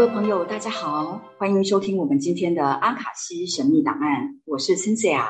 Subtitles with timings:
[0.00, 4.40] 位朋友，大家好，欢迎收听我们今天的阿卡西神秘档案。
[4.46, 5.26] 我是 Cynthia，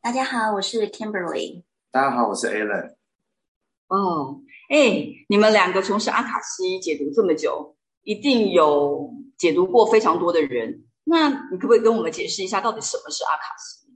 [0.00, 1.64] 大家好，我是 Kimberly。
[1.90, 2.94] 大家好，我是 Alan。
[3.88, 10.84] 哦，哎，你们两个从事阿卡西解读这么久，一定有解读过非常多的人。
[11.02, 13.88] 那你可不可以跟我们解释一下，到底什么是阿卡西？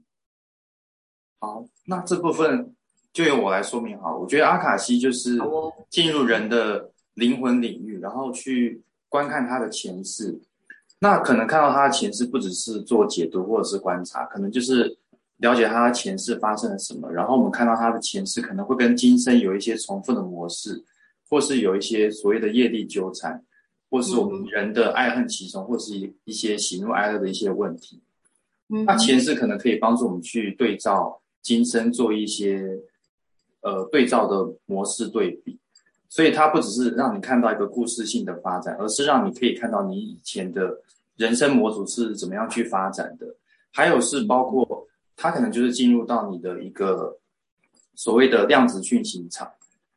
[1.39, 2.75] 好，那这部分
[3.13, 4.17] 就由我来说明好。
[4.17, 5.37] 我觉得阿卡西就是
[5.89, 8.83] 进入人的灵魂领域，然后去。
[9.11, 10.39] 观看他的前世，
[10.99, 14.97] 那可能看到他的前世，不只是做解读或者是观察，可能就是
[15.39, 17.11] 了解他的前世发生了什么。
[17.11, 20.81] 然后我们看到他的前世可能会跟今生有一些重复的模式，
[21.27, 23.43] 或是有一些所谓的业力纠缠，
[23.89, 28.01] 或是我们人的爱恨情仇，或是一一些喜怒哀乐的一些问题。
[28.85, 32.79] 那前世可能可以帮助我们去对照今生，做一些
[33.59, 35.59] 呃对照的模式对比。
[36.11, 40.77] 所以它不只是让你看到一个故事性的发展，而是让你可以看到你以前的
[41.15, 43.25] 人生模组是怎么样去发展的。
[43.71, 44.85] 还有是包括
[45.15, 47.17] 它可能就是进入到你的一个
[47.95, 49.49] 所谓的量子讯息场。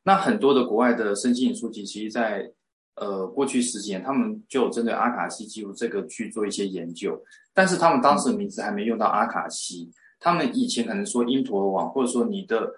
[0.05, 2.49] 那很多的国外的身心灵书籍，其实在
[2.95, 7.21] 呃过去十几年，他们就有针对阿卡西记录这个去做一些研究，
[7.53, 12.73] 但是他们当时的名字还没用到阿卡西，他们以前可能说因陀罗网，或者说你的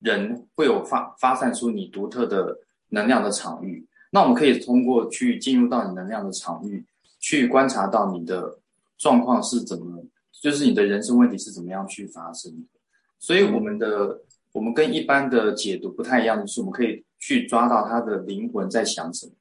[0.00, 2.58] 人会有发发散出你独特的。
[2.92, 6.84] 能量的场域，那我们可以通过去进入到你能量的场域，
[7.18, 8.58] 去观察到你的
[8.98, 10.04] 状况是怎么，
[10.42, 12.80] 就是你的人生问题是怎么样去发生的。
[13.18, 14.20] 所以我们的
[14.52, 19.32] 我们跟一般的解读不太一样的是，我们可以去抓到他的灵魂在想什么，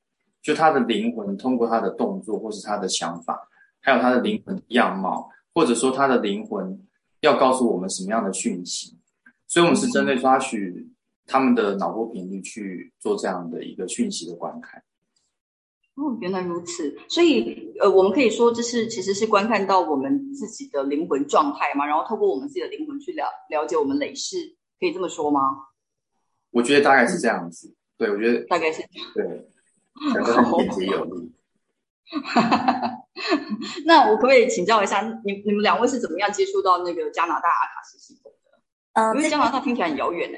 [0.41, 3.47] 就他的灵魂通过他的动作或是他的想法，
[3.81, 6.79] 还有他的灵魂样貌，或者说他的灵魂
[7.19, 8.97] 要告诉我们什么样的讯息。
[9.47, 10.87] 所以，我们是针对抓取。
[11.27, 14.83] 他们的脑波频率去做这样的一个讯息的观看。
[15.95, 16.97] 哦，原来如此。
[17.09, 25.41] 所以，呃，我们可以说这是其实是观看到我们自己的灵魂状态嘛，然后透过我们自己的灵魂去了了解我们累世，可以这么说吗？
[26.49, 27.75] 我觉得大概是这样子。
[27.97, 29.11] 对，我觉得大概是这样。
[29.13, 29.47] 对，
[30.65, 31.31] 简洁有力。
[33.85, 38.51] 那我可不可以请教一下，你你们两位是怎么样接触到那个加拿大阿卡西系统的？
[38.93, 40.37] 呃，因为加拿大听起来很遥远呢。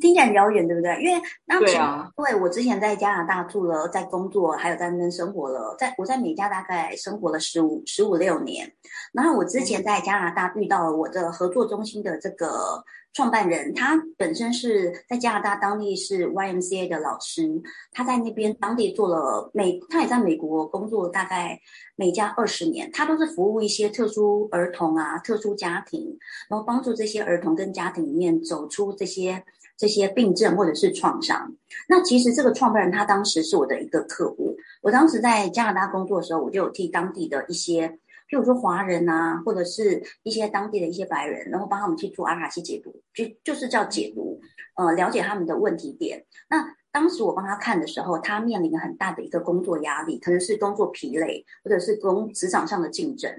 [0.00, 1.02] 听起来很遥远，对不对？
[1.02, 8.70] 因为那对啊，对我之前在加拿大住了，在工作，还有在那边生活了，在我在美加大概生活了十五十五六年。
[9.12, 21.58] 然后我之前在加拿大遇到了我的合作中心的这个创办人，他本身是在加拿大当地是 YMCA 的老师，他在那边当地做了美，他也在美国工作大概
[21.96, 26.18] 美加二十年，他都是服务一些特殊儿童啊、特殊家庭，
[26.50, 29.42] 然后帮助这些儿童跟家庭里面走出这些。
[29.76, 31.54] 这些病症或者是创伤，
[31.88, 34.56] 那其实这个创办人他当时是我的一个客户。
[34.82, 37.88] 我当时在加拿大工作的时候，我就有替当地的一些，
[38.30, 44.40] 譬如说华人啊，或者是一些当地的一些白人，然后帮他们去做阿卡西解读，就就是叫解读，
[44.76, 46.24] 呃，了解他们的问题点。
[46.48, 46.64] 那
[46.96, 53.30] 当时我帮他看的时候，他面临了很大的一个工作压力，可能是工作疲累，或者是工职场上的竞争。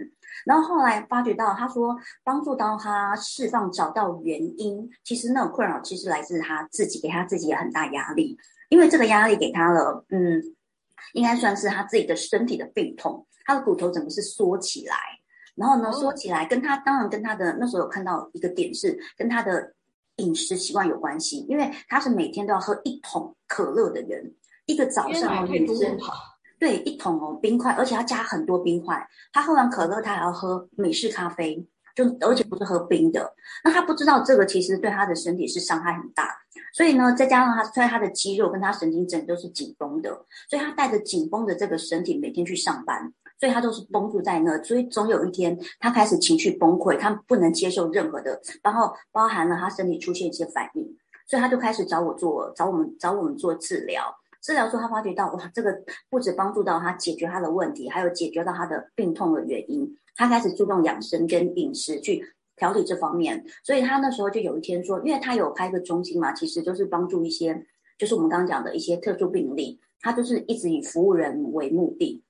[0.45, 4.87] 然后后来发觉到，他说帮助到他释放，找到原因。
[5.03, 8.37] 其实那种困扰其实来自他自己，给他自己很大压力。
[8.69, 10.39] 因为这个压力给他了，嗯，
[11.13, 14.95] 应该算是他自己的身体的病痛，他的骨头整个是缩起来。
[15.55, 19.73] 然后呢，缩起来跟他当然跟他的那时候有看到一个点是跟他的。
[20.17, 24.33] 饮食习惯有关系，因为他是每天都要喝一桶可乐的人，
[24.65, 25.97] 一个早上哦，女生
[26.59, 29.07] 对一桶哦冰块，而且他加很多冰块。
[29.31, 31.63] 他喝完可乐，他还要喝美式咖啡，
[31.95, 33.31] 就而且不是喝冰的。
[33.63, 36.35] 那他不知道这个其实对他的身体是伤害很大，
[36.73, 40.09] 所以呢，再加上他，所以他的肌肉跟他神经整都是紧绷的，
[40.49, 43.13] 所以他带着紧绷的这个身体每天去上班。
[43.39, 50.83] 所以他都是绷住在那，所以总有一天他开始情绪崩溃，他不能接受任何的，然后包含了他身体出现一些反应，
[51.27, 54.03] 所以他就开始找我做，找我们找我们做治疗。
[54.41, 55.77] 治疗说他发觉到哇，这个
[56.09, 59.87] 不止帮助到他解决他的问题，还有解决到他的病痛的原因。
[60.15, 62.23] 他开始注重养生跟饮食去
[62.55, 67.65] 调理这方面，所以他那时候就有一天说，因为他有开个中心嘛，其实就是帮助一些，
[67.99, 72.23] 就是我们刚刚讲的一些特殊病例，他就是一直以服务人为目的。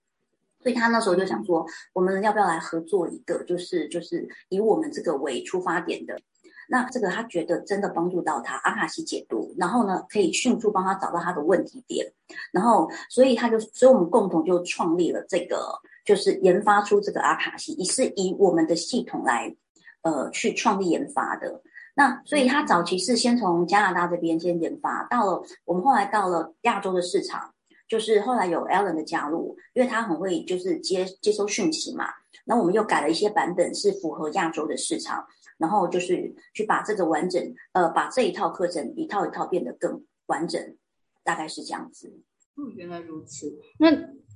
[0.68, 6.20] 所以他那时候就想说，我们要不要来合作一个，就是就是以我们这个为出发点的，
[6.68, 12.06] 那这个他觉得真的帮助到他阿卡西解读，然后呢可以迅速帮他找到他的问题点，
[12.52, 15.58] 然后所以他就，所以我们共同就创立了这个，
[16.04, 19.56] 就是研发出这个阿卡西，也是以我们的系统来，
[20.02, 21.62] 呃，去创立研发的。
[21.96, 27.54] 那所以他早期是先从加拿大这边先研发，到了我们后来到了亚洲的市场。
[27.88, 32.06] 就是后来有 Alan 的加入，因为他很会就是接接收讯息嘛。
[32.46, 35.26] 那我们又改了一些版本，是符合亚洲的市场，
[35.58, 40.78] 然后就是去把这个完整，呃，把这一套课程一套一套变得更完整，
[41.24, 42.22] 大概是这样子。
[42.56, 43.60] 嗯，原来如此。
[43.80, 43.90] 那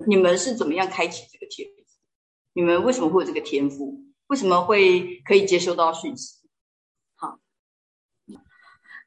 [0.06, 1.84] 你们是怎么样开启这个天赋？
[2.54, 4.04] 你们为什么会有这个天赋？
[4.28, 6.40] 为什么会可以接收到讯息？
[7.16, 7.40] 好，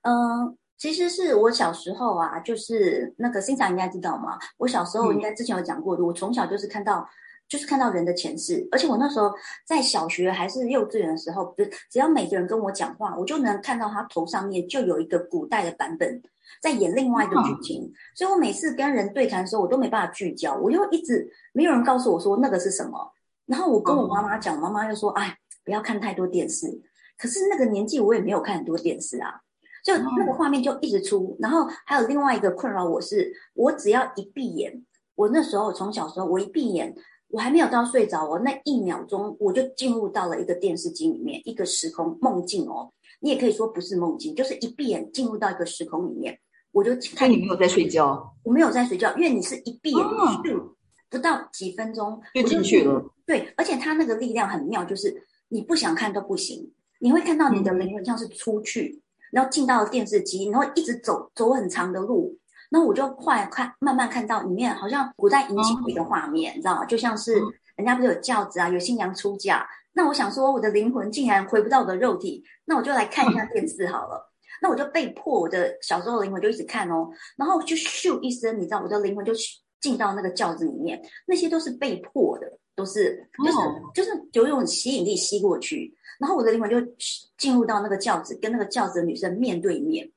[0.03, 4.39] 嗯，其实是我小时候啊，就是那个欣赏应该知道吗？
[4.59, 7.09] 我小时候应该之前有讲过的，我从小就是看到。
[7.47, 9.31] 就是看到人的前世，而且我那时候
[9.67, 16.23] 在小学还是幼稚园的时候，不是只要每个人跟我讲话，我就能看到他头上面就有一个古代的版本
[16.63, 23.13] 在演另外一个剧情，所以我每次跟人对谈的时候，我都没办法聚焦，我就一直没有人告诉我说那个是什么。
[23.45, 25.37] 然后我跟我妈妈讲，妈妈又说：“哎，
[25.67, 26.67] 不要看太多电视。”
[27.19, 29.39] 可是那个年纪我也没有看很多电视啊，
[29.85, 31.37] 就那个画面就一直出。
[31.39, 34.85] 然后还有另外一个困扰我是，我只要一闭眼，
[35.15, 36.93] 我那时候从小时候我一闭眼。
[37.29, 42.89] 我还没有到睡着哦，那一秒钟我就进入到了一个电视机里面，一个时空梦境哦。
[43.19, 46.39] 你也可以说不是梦境，就是一闭眼进入到一个时空里面，
[46.71, 50.07] 我就看你没有在睡觉，我没有在睡觉，因为你是一闭眼
[50.45, 50.77] 就
[51.11, 53.05] 不到几分钟就进去了。
[53.27, 56.71] 对，而且它那个力量很妙，就是你不想看都不行，
[57.01, 59.03] 你会看到你的灵魂像是出去，
[59.35, 62.39] 然后进到电视机，然后一直走走很长的路。
[62.71, 66.85] 那我就快看，慢慢看到里面好像古代迎亲的一个画面，你知道吗？
[66.87, 67.35] 就像是
[67.77, 69.69] 人家不是有轿子啊，有新娘出嫁。
[69.93, 74.33] 那我想说，我的灵魂竟然回不到我的肉体，那我就来看一下电视好了。
[74.63, 79.33] 那我就被迫，我的小时候灵魂就一直看哦，然后就咻一声，你知道，我的灵魂就
[79.81, 81.01] 进到那个轿子里面。
[81.27, 83.59] 那些都是被迫的，都是就是
[83.95, 86.77] 就是有一种吸引力吸过去，然后我的灵魂就
[87.39, 90.11] 进入到那个轿子，跟那个轿子的女生面对面。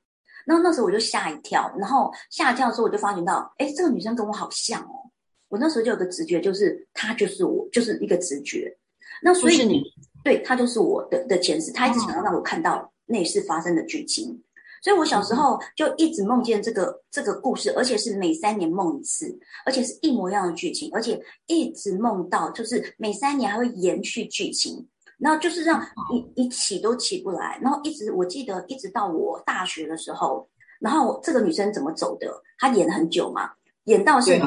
[0.45, 5.11] 然后那时候我就吓一跳，然后吓一跳的时候我就发觉到，哎，这个女生跟我好像哦。
[5.49, 8.75] 我那时候就有个直觉，就是她就是我，就是一个直觉。
[9.21, 9.83] 那所以你
[10.23, 14.41] 对她就是我的的前世，她一直想要让我看到内世发生的剧情。
[14.87, 24.87] 所以我小时候就一直梦见这个这个故事，而且是每三年梦一次，而且是一模一样的剧情，而且一直梦到就是每三年还会延续剧情。
[25.17, 30.47] 然后就是让你你起都起不来，然后一直我记得一直到我大学的时候，
[30.79, 32.41] 然后这个女生怎么走的？
[32.57, 33.49] 她演很久嘛，
[33.83, 34.39] 演到是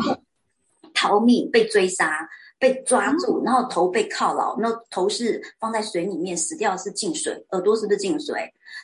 [0.94, 2.26] 逃命被追杀
[2.60, 8.34] 被抓住，然后头被铐牢，那头是放在水里面死掉是进水，耳朵是不是进水？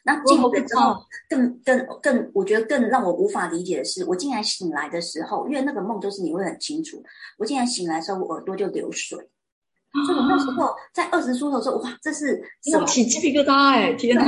[0.02, 0.96] 那进水之后
[1.28, 7.02] 更更更，我觉得更让我无法理解的是，我竟然醒来的时候，因为那个梦就是你会很清楚，
[7.38, 9.18] 我竟然醒来的时候我耳朵就流水。
[10.06, 12.84] 所以我那时候在二十出头说，哇，这是什么？
[12.86, 13.92] 起鸡皮疙瘩哎！
[13.94, 14.24] 天哪！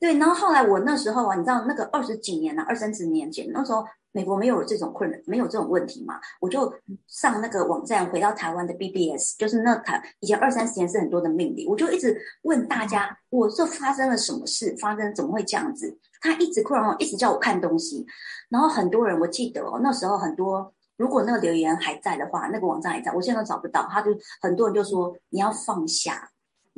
[0.00, 6.72] 对，然后后来我那时候啊，你知道那个二十几年了，二三十年前，那时候美国没有这种困难，没有这种问题嘛，我就
[7.06, 14.76] 上那个网站，回到台湾的 BBS，就是那台以前二三十年是很多的命理，我就一直问大家，我这发生了什么事？
[14.80, 15.98] 发生怎么会这样子？
[16.20, 18.06] 他一直困扰我，一直叫我看东西，
[18.48, 20.72] 然后很多人我记得哦，那时候很多。
[20.96, 23.86] 如果那个留言还在的话，那个网站还在，我现在都找不到。
[23.88, 24.10] 他就
[24.40, 26.28] 很多人就说你要放下，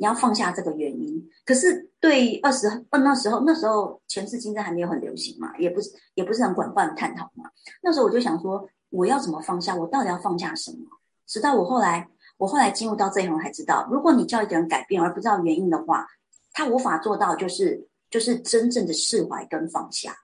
[0.01, 1.29] 你要放下这个原因。
[1.45, 7.47] 可是对二十二那时候那时候前世今生还没有很流行嘛，也不是也不是很广泛探讨嘛。
[7.83, 9.75] 那时候我就想说，我要怎么放下？
[9.75, 10.87] 我到底要放下什么？
[11.27, 16.07] 直到我后来我后来进入到这一行才知道，如果你叫一个人改变而不知道原因的话，
[16.51, 20.15] 他无法做到就是就是真正的释怀跟放下。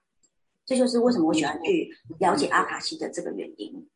[0.65, 3.87] 这就是为什么我喜欢去了解阿卡西的这个原因。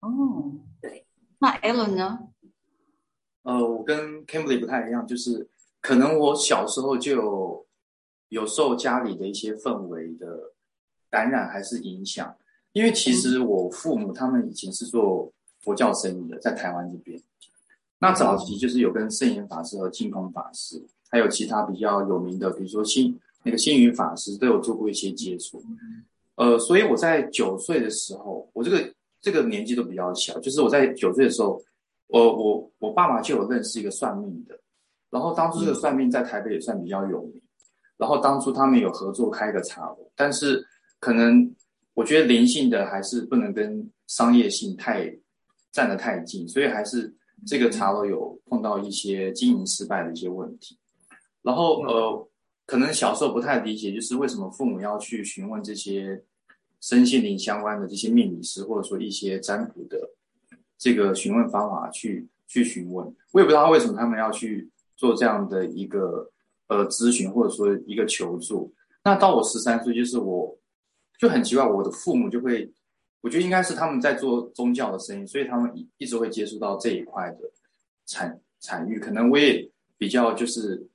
[0.00, 0.52] 哦，
[0.82, 1.06] 对，
[1.38, 2.18] 那 Alan 呢？
[3.44, 5.48] 呃，我跟 Kimberly 不太一样，就是
[5.80, 7.66] 可能我小时候就有
[8.28, 10.52] 有受家里的一些氛围的
[11.08, 12.36] 感染还是影响，
[12.72, 17.18] 因为其实我父母他们以前是做佛教生意的，在台湾这边。
[18.00, 25.62] 那早期就是有跟圣严法师和净空法师，还有其他比较有名的，比如说星那个星云法师，都有做过一些接触。
[26.34, 28.92] 呃，所以我在九岁的时候，我这个。
[29.24, 31.58] 这个年纪都比较小，就是我在九岁的时候，
[32.14, 34.56] 我我我爸爸就有认识一个算命的，
[35.10, 37.42] 然后当初这个算命在台北也算比较有名，
[37.96, 40.64] 然后当初他们有合作开个茶楼，但是
[41.00, 41.52] 可能
[41.94, 45.12] 我觉得灵性的还是不能跟商业性太
[45.72, 47.12] 站得太近，所以还是
[47.44, 50.78] 这个茶楼有碰到一些经营失败的一些问题，
[51.42, 52.28] 然后呃，
[52.64, 56.22] 可能小时候不太理解，就是为什么父母要去询问这些。
[56.80, 59.98] 身心灵相关的这些命理师，或者说一些占卜的
[60.84, 66.30] 这个询问方法去去询问，我也不知道为什么他们要去做这样的一个
[66.66, 68.70] 呃咨询，或者说一个求助。
[69.02, 70.54] 那到我十三岁，就是我
[71.18, 72.70] 就很奇怪，我的父母就会
[73.22, 77.38] 我觉得应该是他们在做宗教的生意，所以他们一一直会接触到这一块的
[78.04, 78.98] 产产域。
[78.98, 80.86] 可能我也比较就是，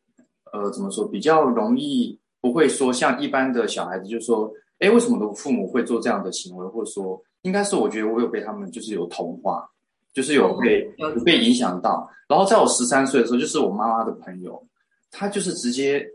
[0.54, 9.68] 呃，怎么说，比较容易不会说像一般的小孩子，就说，哎，为什么的父母会做这样的行为，或者说，应该是我觉得我有被他们就是有同化，
[10.14, 12.10] 就是有被有被影响到。
[12.28, 14.66] 然后在我十三岁的时候，就是我妈妈的朋友，
[15.12, 16.06] 她就是直接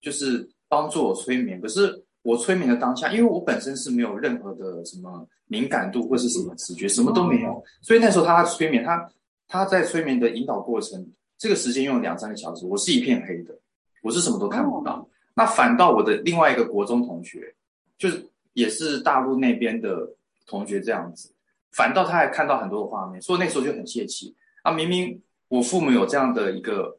[0.00, 2.02] 就是帮助我催眠，可是。
[2.26, 9.08] 我催眠的当下，因为我本身是没有任何的什么敏感度或是什么直觉，什么都没有，所以那时候他催眠，他
[9.46, 11.06] 他在催眠的引导过程，
[11.38, 13.56] 这个时间用了两三个小时，我是一片黑的，
[14.02, 15.08] 我是什么都看不到。
[15.36, 17.54] 那反倒我的另外一个国中同学，
[17.96, 20.12] 就是也是大陆那边的
[20.48, 21.30] 同学这样子，
[21.76, 24.72] 反倒他还看到很多的画面，所以那时候就很泄气啊！
[24.72, 26.98] 明明我父母有这样的一个，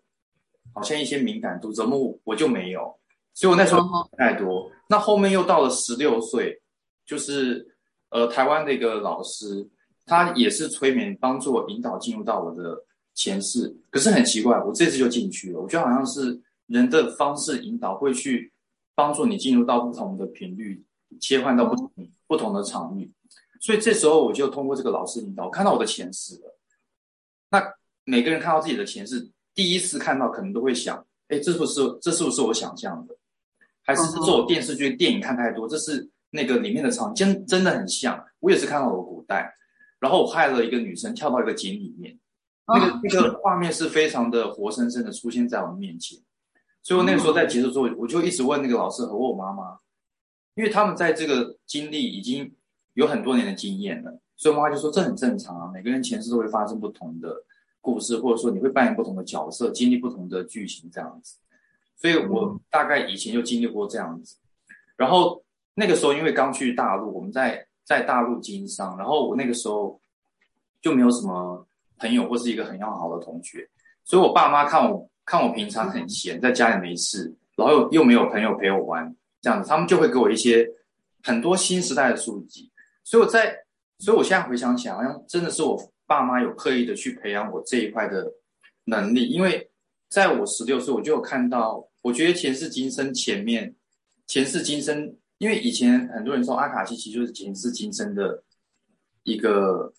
[0.71, 2.95] 好像一些敏感度，怎么我就没有？
[3.33, 6.61] 所以我那时候太多，那后面又到了十六岁，
[7.07, 7.67] 就是
[8.09, 9.67] 呃台湾的一个老师，
[10.05, 12.83] 他也是催眠帮助我引导进入到我的
[13.15, 13.75] 前世。
[13.89, 18.51] 可是很奇怪，我这次就进去了，我觉得好像是人的方式引导会去
[18.93, 20.83] 帮助你进入到不同的频率，
[21.19, 21.91] 切换到不同
[22.27, 23.11] 不同的场域。
[23.59, 26.57] 所以这时候我就通过这个老师引导，我看到我的前世了。
[27.49, 27.63] 那
[28.03, 33.15] 每个人看到自己的前世，第一次看到可能都会想，哎，这是不是这是不是我想象的？
[33.83, 38.21] 还是是我电视剧、电影看太多，这是那个里面的场景，真真的很像。
[38.39, 39.55] 我也是看到我古代，
[39.99, 42.19] 然后我害了一个女生跳到一个井里面，
[42.67, 46.19] 那个那个画面是非常的活生生的出现在我们面前。
[46.83, 49.79] 所以我那个时候在结束之后，我就一直问那个老师和我妈妈，
[50.55, 52.53] 因为他们在这个经历已经
[52.97, 57.31] 有很多年的经验了，所以妈妈就说这很正常啊，每个人前世都会发生不同的
[57.79, 61.37] 故事，或者说你会扮演不同的角色，经历不同的剧情这样子。
[61.95, 64.37] 所以我大概以前就经历过这样子，
[64.95, 65.43] 然后
[65.75, 70.01] 那个时候因为刚去大陆，我们在在大陆经商，然后我那个时候
[70.81, 71.67] 就没有什么
[71.99, 73.69] 朋友或是一个很要好的同学，
[74.03, 80.67] 所以我爸妈看我看我平常很闲，在家里没事，然后又又没有朋友陪我玩，这样子，他们就会给我一些
[81.23, 82.71] 很多新时代的书籍，
[83.07, 83.55] 所以我在，
[83.99, 88.33] 所以我现在回想起来，好像真的是我爸妈有刻意的去培养我这一块的
[88.83, 89.71] 能力，因为。
[90.09, 93.75] 在我十六岁，我就有看到，我觉得前世今生前面，
[94.25, 98.41] 前世今生，因为以前很多人说阿卡西其实就是前世今生的
[99.23, 99.91] 一个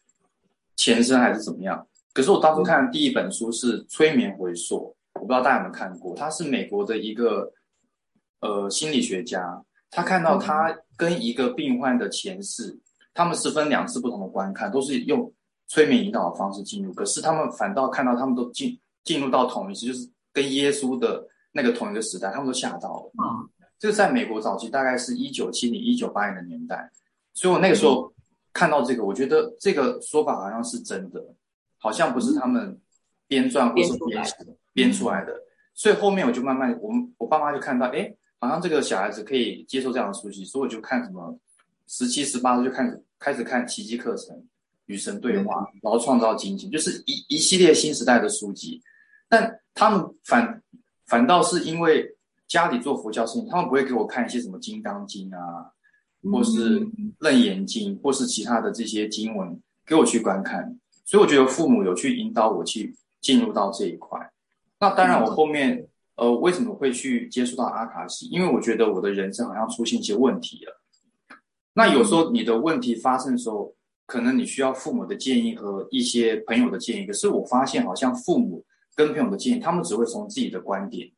[0.77, 1.87] 前身还是怎么样。
[2.15, 7.53] 可是我当初看的第一本书是《催眠回溯》，我不知道大家有没有看过，他是美国的一个
[8.41, 12.79] 呃心理学家，他看到他跟一个病患的前世，
[13.18, 15.32] 他们是分两次不同的观看，都是用
[15.66, 18.78] 催眠引导的方式进入，可是他们反倒看到他们都进。
[19.04, 23.12] 进入到同一时，就是跟耶稣的那个同一个时代，他们都吓到了。
[23.14, 23.48] 嗯，
[23.78, 26.90] 这个在美国早期大概是一九七零、一九八零的年代，
[27.32, 28.12] 所以我那个时候
[28.52, 31.25] 看到这个，我觉得这个说法好像是真的，
[31.78, 32.78] 好像不是他们
[33.26, 34.22] 编撰或是编
[34.75, 35.32] 编出来的。
[35.75, 41.34] 所以后面我就慢慢，我们我爸妈就看到，哎，好像这个小孩子可以接受这样的书籍，所以我就看什么
[41.88, 44.47] 十七、十八岁就开始开始看奇迹课程、
[44.87, 48.80] 与神对话，然后创造惊喜，就是一一系列新时代的书籍。
[49.28, 50.62] 但他们反
[51.07, 52.14] 反倒是因为
[52.47, 55.73] 家里做佛教事情，他们不会给我看一些什么《金刚经》啊，
[56.30, 56.80] 或是
[57.18, 60.78] 《楞严经》，或是其他的这些经文给我去观看。
[61.04, 64.18] 所以我觉得父母有去引导我去进入到这一块。
[64.78, 68.26] 那当然，我后面呃为什么会去接触到阿卡西？
[68.26, 70.77] 因为我觉得我的人生好像出现一些问题了。
[71.75, 73.75] 那有时候你的问题发生的时候，
[74.06, 77.06] 可能你需要父母的建议和一些朋友的建议。
[77.06, 78.64] 可是我发现好像父母。
[78.96, 81.08] 跟朋友的建议，他们只会从自己的观点，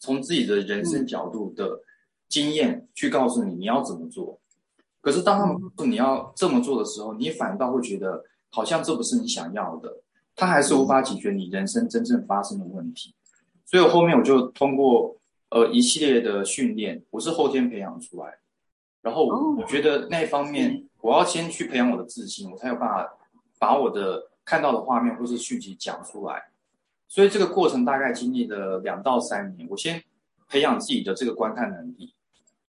[0.00, 1.80] 从自己的人生角度的
[2.28, 4.40] 经验去告诉你你要怎么做。
[5.00, 10.02] 可是当他们说你要这么做的时候，你反倒会觉得好像这不是你想要的，
[10.34, 13.14] 他还是无法解决你人生真正发生的问题。
[13.64, 15.16] 所以我后面我就通过
[15.50, 18.36] 呃一系列的训练，我是后天培养出来，
[19.02, 23.16] 然后我觉得那一方面我要先去培养我的自信，我才有办法
[23.58, 26.50] 把我的看到的画面或是续集讲出来。
[27.06, 30.02] 所以这个过程大概经历了两到三年，我先
[30.48, 32.12] 培养自己的这个观看能力，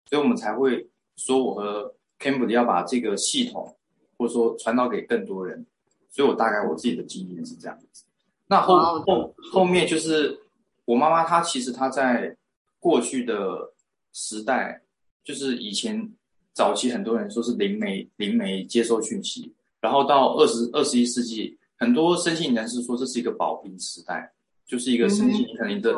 [0.06, 3.76] 所以我们才会说我和 Campbell 要把这个系统
[4.18, 5.66] 或者说传导给更多人。
[6.12, 8.04] 所以我大概我自己的经验是这样子。
[8.48, 10.40] 那后后后面就是
[10.86, 12.36] 我妈妈，她其实她在
[12.80, 13.74] 过去的
[14.12, 14.82] 时代，
[15.24, 16.12] 就是以前
[16.60, 21.58] 早期很多人说是灵媒灵媒接收讯息，然后到二十二十一世纪。
[21.78, 24.34] 很多生信人士说这是一个保平时代，
[24.66, 25.96] 就是一个生信，可能你的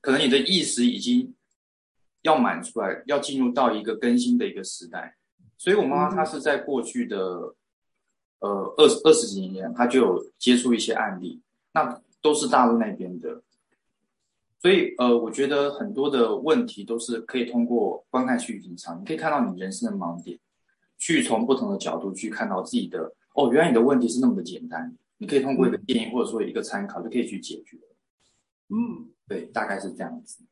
[0.00, 1.34] 可能你的意识已经
[2.22, 5.16] 要满出来，要进入到一个更新的一个时代。
[5.58, 7.18] 所以我妈妈她是在过去的
[8.38, 11.40] 呃二十二十几年，她就有接触一些案例，
[11.72, 13.42] 那都是大陆那边的。
[14.64, 20.38] 所以呃，我觉得很多的问题都是可以通过观看去隐藏，你可以看到你人生的盲点，
[20.96, 27.76] 去从不同的角度去看到自己的哦，原来你的问题是那么的简单，你可以通过一个建议或者说一个参考就可以去解决。
[28.70, 30.42] 嗯，对，大概是这样子。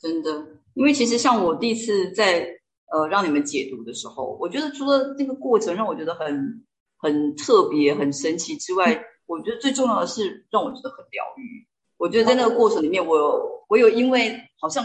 [0.00, 2.44] 真的，因为其实像我第一次在
[2.90, 6.64] 呃让你们解读的时候，我觉得除了这个过程让我觉得很
[6.96, 11.69] 很特别、很神奇之外，我觉得最重要的是让我觉得很疗愈。
[12.00, 14.82] 我觉得在那个过程里面，我有我有因为好像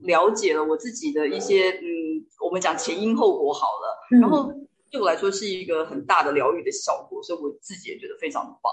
[0.00, 4.52] 了解了我自己的一些嗯，我们讲前因后果好了，然后
[4.90, 8.72] 对我来说是一个很大的疗愈的效果，所以我自己也觉得非常棒。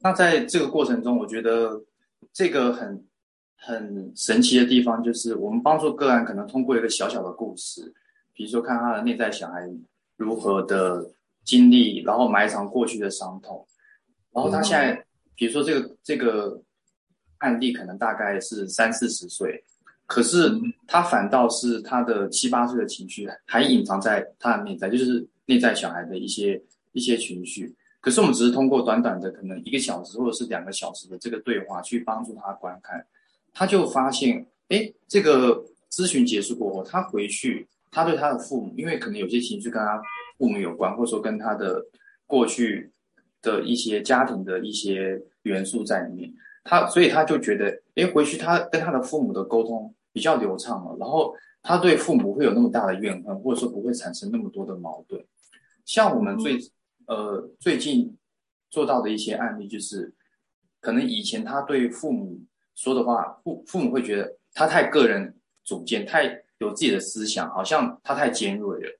[0.00, 1.84] 那在这个过程中，我觉得
[2.32, 3.06] 这个很
[3.56, 7.94] 很神奇的地方，就是我们帮助个案，可能通过一个小小的故事，
[8.32, 9.70] 比如说看他的内在小孩
[10.16, 11.12] 如何的
[11.44, 13.64] 经历，然后埋藏过去的伤痛，
[14.38, 15.04] 然后他现在，
[15.34, 16.62] 比如说这个这个
[17.38, 19.64] 案例可能大概是三四十岁，
[20.06, 20.52] 可是
[20.86, 27.74] 他反倒是他的七八岁的情绪还隐藏在他的内在，就是内在小孩的一些一些情绪。
[28.00, 33.04] 可是我们只是通过短短的可能一个小时或者是两个小时的这个对话去帮助他观看，
[33.52, 40.00] 他就发现，哎，这个咨询结束过后，他回去，他对他的父母，因为可能有些情绪跟他
[40.38, 41.84] 父母有关，或者说跟他的
[42.24, 42.92] 过去
[43.42, 46.32] 的一些家庭的一些元素在里面，
[46.64, 55.24] 他所以他就觉得，哎，回去他跟他的父母的沟通比较流畅了，然后他对父母会有那么大的怨恨，或者说不会产生那么多的矛盾，
[55.84, 56.58] 像我们最。
[57.08, 58.18] 呃，最近
[58.68, 60.12] 做到的一些案例就是，
[60.78, 62.38] 可能以前他对父母
[62.74, 68.98] 说的话，父父母会觉得他太个人主见，太有自己的思想，好像他太尖锐了。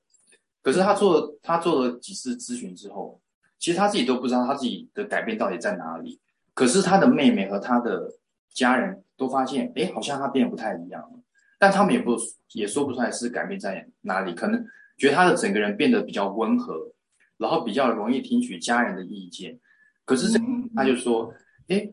[0.62, 3.20] 可是他做了他做了几次咨询之后，
[3.58, 6.20] 其实他自己都不知道他自己的改变到底在哪里。
[6.54, 8.12] 可是他的妹妹和他的
[8.50, 11.20] 家人都发现，哎，好像他变得不太一样了。
[11.58, 12.16] 但他们也不
[12.52, 14.64] 也说不出来是改变在哪里，可能
[14.96, 16.92] 觉得他的整个人变得比较温和。
[17.36, 19.56] 然后比较容易听取家人的意见，
[20.04, 20.40] 可是这
[20.74, 21.32] 他就说
[21.68, 21.88] ：“哎，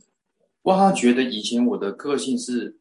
[0.63, 2.75] 我好像觉得以前我的个性是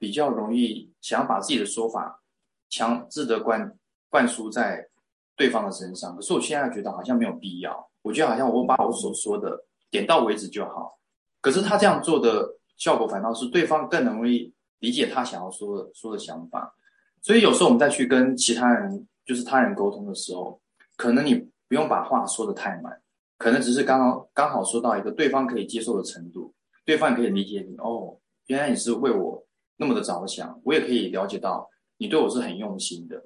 [0.00, 2.20] 比较容易想要把自己的说法
[2.68, 3.72] 强制的灌
[4.08, 4.88] 灌输在
[5.36, 7.88] 对方的身上，可是我现在觉得好像没有必要。
[8.08, 10.98] 我觉得好像我把我所说的点到为止就好。
[11.40, 16.74] 可是他这样做的效果反倒是对方更容易理解他想要说的说的想法。
[17.22, 20.60] 所以有时候我们再去跟其他人就是他人沟通的时候，
[20.96, 21.48] 可能你。
[21.68, 22.98] 不用把话说的太满，
[23.36, 26.54] 可能只是刚刚刚好说到一个对方可以接受的程度，
[26.86, 28.16] 对方也可以理解你哦。
[28.46, 29.44] 原来你是为我
[29.76, 31.68] 那么的着想，我也可以了解到
[31.98, 33.22] 你对我是很用心的。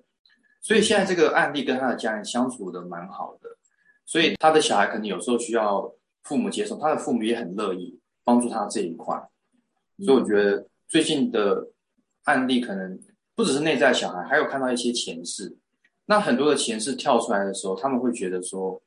[0.60, 3.48] 所以现在这个案例跟他的家人相处的蛮好的，
[4.04, 9.16] 所以他的小孩可能有时候需要父母接送，他的父母也很乐意帮助他这一块。
[10.04, 11.68] 所以我觉得最近的
[12.24, 12.98] 案例可能
[13.34, 15.56] 不只是内在小孩，还有看到一些前世。
[16.06, 18.82] 那很多的前世跳出来的时候，他们会觉得说：“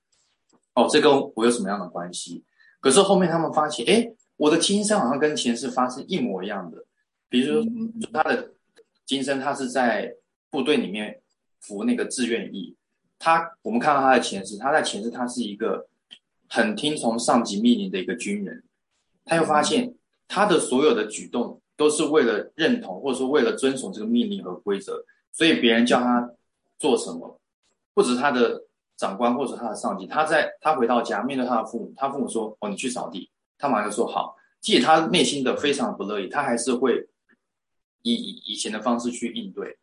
[0.75, 2.43] 哦，这跟我有什么样的关系？”
[2.81, 6.85] 可是后面他们发现，哎，我的今生好像跟前世发生一模一样的。
[7.29, 7.71] 比如说，
[8.13, 8.51] 他的
[9.05, 10.13] 今生他是在
[10.51, 11.21] 部队里面
[11.61, 12.75] 服那个志愿役，
[13.19, 15.87] 他我们看到他的前世，他在前世他是一个
[16.49, 18.63] 很听从上级命令的一个军人，
[19.23, 19.95] 他又发现
[20.27, 26.31] 他的所有的举动都是为了认同，或者说为了遵守这个命令和规则，所以别人叫他。
[26.77, 27.39] 做什么？
[27.93, 28.65] 不止他的
[28.97, 37.07] 长官或者他的上级，他在他回到家面对他的父母，他父母说：“哦，你去扫地。”他马上就说：“好。”即使他内心的非常不乐意，他还是会
[38.01, 38.13] 以
[38.45, 39.77] 以前的方式去应对。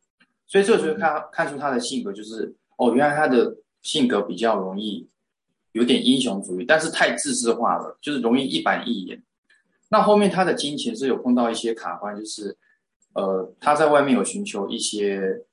[0.46, 5.08] 所以这个时候看看出他的性格，就是哦，原来他的性格比较容易
[5.72, 9.22] 有点英雄主义，但是太自私化了，就是容易一板一眼。
[9.88, 12.56] 那后面他的金钱是有碰到一些卡关，就是
[13.14, 15.44] 呃，他在外面有寻求一些。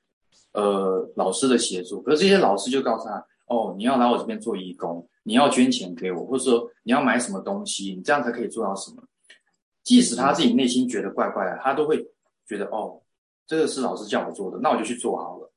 [0.52, 9.00] 呃，老师的协助，可是这些老师就告诉他，哦，你要来我这边做义工，你要捐钱给我，或者说你要买什么东西，你这样才可以做到什么。
[9.84, 12.04] 即使他自己内心觉得怪怪的，他都会
[12.48, 13.00] 觉得，哦，
[13.46, 15.52] 这个是老师叫我做的，那我就去做好了。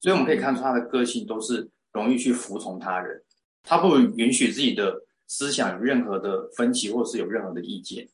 [0.00, 3.22] 所以我们可以看出他的个性都是容易去服从他人，
[3.62, 8.08] 他不允许自己的思想有任何的分歧，或者是有任何的意见。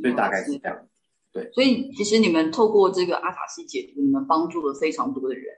[0.00, 0.88] 所以大概是这样。
[1.32, 5.56] 对，所以其实你们透过这个阿卡西解读，你们帮助了非常多的人。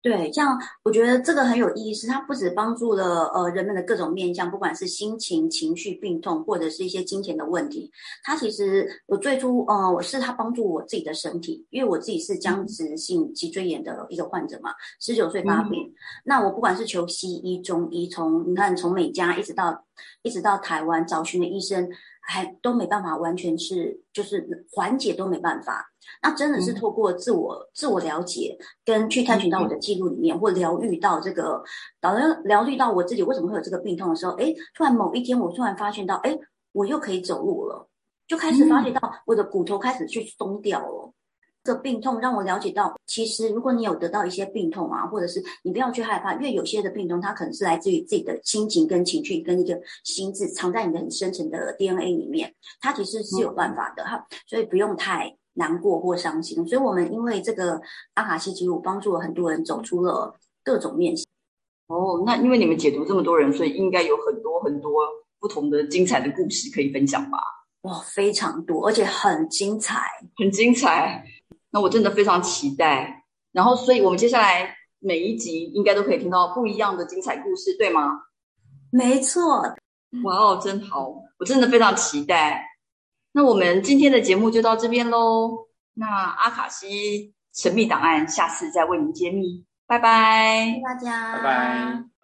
[0.00, 7.90] 对，像我觉得这个很有意思，它不止帮助了呃人们的各种面向，不管是心情、情绪、病痛，或者是一些金钱的问题。
[8.22, 15.92] 它其实我最初呃我是它帮助我自己的身体，因为我自己是僵直性脊椎炎的一个患者嘛，十九岁发病。
[16.24, 19.84] 那我不管是求西医、中医，从你看从美加一直到
[20.22, 21.90] 一直到台湾找寻的医生。
[22.30, 25.90] 还都没办法，完全是就是缓解都没办法。
[26.22, 31.62] 那真的是透过自我自我了解，跟去探寻到我的记录里面，或疗愈到这个，
[32.02, 36.38] 导疗疗愈到我自己为什么会有这个病痛的时候，哎，突然某一天我突然发现到，哎，
[36.72, 37.88] 我又可以走路了，
[38.26, 41.12] 就开始发觉到我的骨头开始去松掉了。
[41.64, 56.66] 这病痛让我了解到，其实如果你有得到一些病痛啊，或者是你不要去害怕，因为有些的病痛它可能是来自于自己的心情跟情绪跟一个心智藏在你的很深层的 DNA 里面，它其实是有办法的哈，所以不用太难过或伤心。
[56.66, 57.80] 所以我们因为这个
[58.14, 61.14] 阿卡西记录帮助了很多人走出了各种面
[61.88, 64.90] 哦，那因为你们解读这么多人，所以应该有很多很多
[65.38, 67.38] 不同的精彩的故事可以分享吧？
[67.82, 70.00] 哇，非常多，而且很精彩，
[70.36, 71.24] 很精彩。
[71.78, 78.18] 那我真的非常期待，然后，所以我们接下来每一集应该都可以听到不一样的精彩故事，对吗？
[78.90, 79.62] 没错，
[80.24, 82.66] 哇哦，真好，我真的非常期待。
[83.30, 85.68] 那我们今天的节目就到这边喽。
[85.94, 89.64] 那阿卡西神秘档案，下次再为您揭秘。
[89.86, 92.17] 拜拜，大家，拜拜。